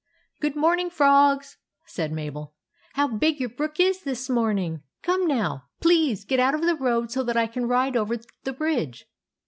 "Good 0.41 0.55
morning, 0.55 0.89
frogs," 0.89 1.57
said 1.85 2.11
Mabel. 2.11 2.55
u 2.57 2.71
How 2.93 3.07
big 3.07 3.39
your 3.39 3.49
brook 3.49 3.79
is 3.79 4.01
this 4.01 4.31
morning! 4.31 4.81
Come 5.03 5.27
now, 5.27 5.65
please 5.79 6.25
get 6.25 6.39
out 6.39 6.55
of 6.55 6.63
the 6.63 6.73
road 6.73 7.11
so 7.11 7.21
that 7.23 7.37
I 7.37 7.45
can 7.45 7.67
ride 7.67 7.95
over 7.95 8.17
the 8.43 8.53
bridge." 8.53 9.05